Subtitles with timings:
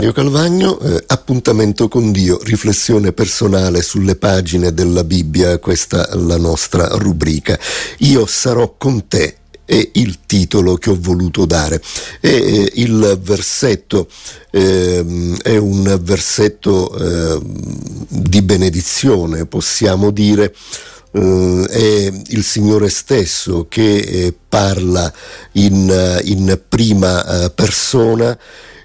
[0.00, 6.38] Mario Calvagno, eh, appuntamento con Dio, riflessione personale sulle pagine della Bibbia, questa è la
[6.38, 7.58] nostra rubrica.
[7.98, 9.36] Io sarò con te
[9.66, 11.82] è il titolo che ho voluto dare.
[12.18, 14.08] E il versetto
[14.50, 15.04] eh,
[15.42, 17.38] è un versetto eh,
[18.08, 20.54] di benedizione, possiamo dire.
[21.12, 25.12] Uh, è il Signore stesso che eh, parla
[25.54, 28.38] in, in prima uh, persona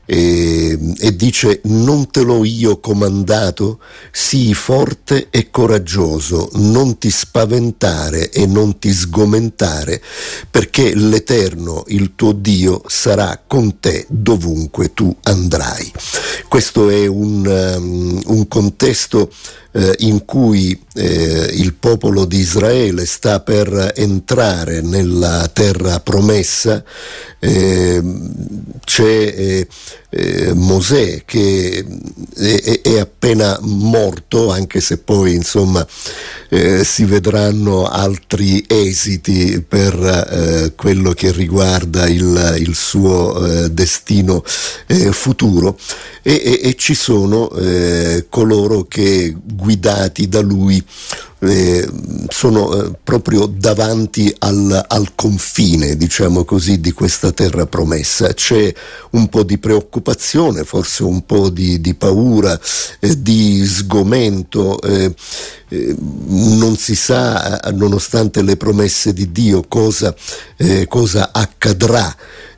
[0.06, 3.80] e, e, dice non te l'ho io comandato,
[4.12, 10.02] sii forte e coraggioso, non ti spaventare e non ti sgomentare,
[10.50, 15.92] perché l'Eterno, il tuo Dio, sarà con te dovunque tu andrai.
[16.48, 19.30] Questo è un, um, un contesto
[19.76, 26.82] eh, in cui eh, il popolo di Israele sta per entrare nella terra promessa,
[27.40, 28.02] eh,
[28.86, 29.68] c'è
[30.16, 31.86] eh, eh, Mosè che
[32.36, 35.86] è, è, appena morto, anche se poi insomma
[36.50, 44.44] eh, si vedranno altri esiti per quello che riguarda il, il suo destino
[45.12, 45.78] futuro.
[46.22, 47.52] E, e, e, ci sono
[48.30, 50.84] coloro che guidati da lui
[51.40, 51.88] eh,
[52.30, 58.34] sono eh, proprio davanti al, al, confine, diciamo così, di questa terra promessa.
[58.34, 58.74] C'è
[59.12, 62.60] un po' di preoccupazione, forse un po' di, di paura,
[63.00, 65.14] eh, di sgomento, eh,
[65.70, 70.16] eh, non si sa, eh, nonostante le promesse di Dio, cosa,
[70.88, 72.16] cosa accadrà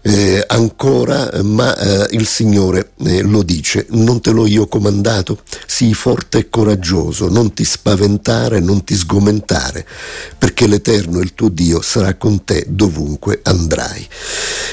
[0.07, 5.93] eh, ancora, ma eh, il Signore eh, lo dice, non te l'ho io comandato, sii
[5.93, 9.85] forte e coraggioso, non ti spaventare, non ti sgomentare,
[10.37, 14.07] perché l'Eterno, il tuo Dio, sarà con te dovunque andrai.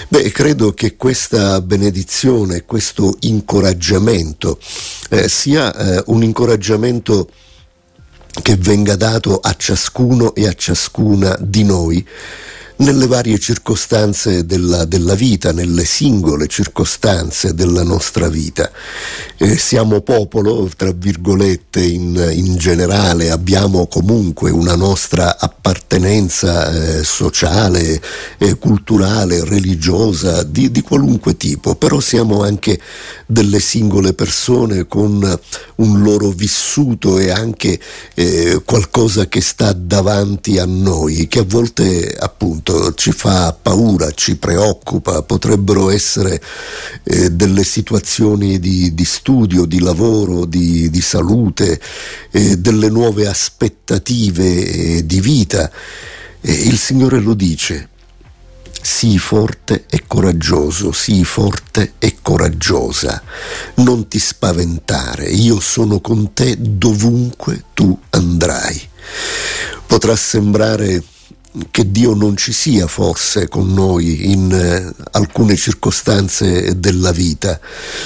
[0.09, 4.61] Beh, credo che questa benedizione, questo incoraggiamento
[5.11, 7.29] eh, sia eh, un incoraggiamento
[8.41, 12.07] che venga dato a ciascuno e a ciascuna di noi
[12.77, 18.71] nelle varie circostanze della, della, vita, nelle singole circostanze della nostra vita.
[19.37, 28.01] Eh, siamo popolo, tra virgolette, in, in, generale, abbiamo comunque una nostra appartenenza eh, sociale,
[28.39, 32.81] eh, culturale, religiosa, di, di qualunque tipo, però siamo anche
[33.27, 35.39] delle singole persone con
[35.77, 37.79] un loro vissuto e anche
[38.15, 42.63] eh, qualcosa che sta davanti a noi, che a volte appunto
[42.95, 46.41] ci fa paura, ci preoccupa, potrebbero essere
[47.03, 51.81] eh, delle situazioni di, di, studio, di lavoro, di, di salute,
[52.31, 55.71] eh, delle nuove aspettative eh, di vita.
[56.41, 57.89] il Signore lo dice,
[58.85, 63.23] sii forte e coraggioso, sii forte e coraggiosa,
[63.77, 68.79] non ti spaventare, io sono con te dovunque tu andrai.
[69.87, 71.03] Potrà sembrare
[71.71, 77.61] che Dio non ci sia forse con noi in eh, alcune circostanze della vita.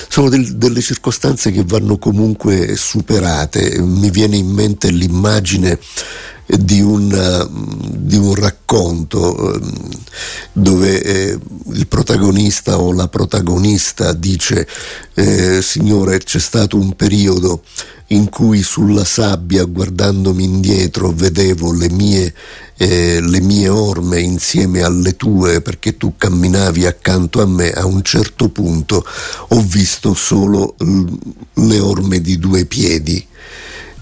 [0.09, 3.81] Sono del, delle circostanze che vanno comunque superate.
[3.81, 5.78] Mi viene in mente l'immagine
[6.56, 7.48] di un,
[7.98, 9.88] di un racconto ehm,
[10.53, 11.38] dove eh,
[11.72, 14.66] il protagonista o la protagonista dice
[15.14, 17.62] eh, Signore c'è stato un periodo
[18.09, 22.32] in cui sulla sabbia guardandomi indietro vedevo le mie,
[22.78, 27.70] eh, le mie orme insieme alle tue perché tu camminavi accanto a me.
[27.70, 29.04] A un certo punto
[29.48, 33.26] ho visto solo le orme di due piedi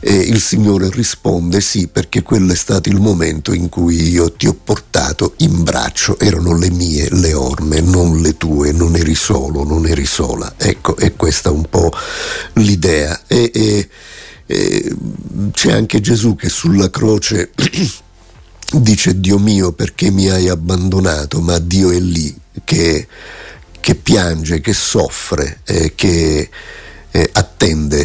[0.01, 4.47] e il Signore risponde sì perché quello è stato il momento in cui io ti
[4.47, 9.65] ho portato in braccio, erano le mie le orme, non le tue, non eri solo,
[9.65, 10.55] non eri sola.
[10.57, 11.91] Ecco, è questa un po'
[12.55, 13.23] l'idea.
[13.27, 13.89] E, e,
[14.47, 14.97] e
[15.53, 17.51] c'è anche Gesù che sulla croce
[18.79, 22.35] dice Dio mio perché mi hai abbandonato, ma Dio è lì
[22.65, 23.07] che,
[23.81, 26.51] che piange, che soffre, eh, che
[27.17, 27.96] eh, attende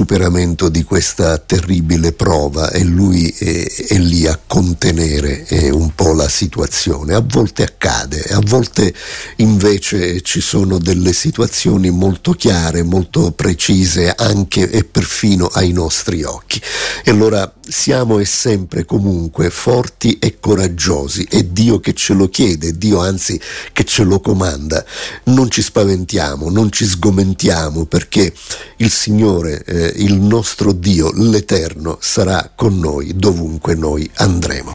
[0.00, 6.14] superamento di questa terribile prova e lui è, è lì a contenere eh, un po'
[6.14, 7.12] la situazione.
[7.12, 8.94] A volte accade, a volte
[9.36, 16.58] invece ci sono delle situazioni molto chiare, molto precise anche e perfino ai nostri occhi.
[17.04, 22.76] E allora siamo e sempre comunque forti e coraggiosi, è Dio che ce lo chiede,
[22.76, 23.40] Dio anzi
[23.72, 24.82] che ce lo comanda.
[25.24, 28.32] Non ci spaventiamo, non ci sgomentiamo perché
[28.78, 34.68] il Signore, eh, il nostro Dio, l'Eterno, sarà con noi dovunque noi andremo.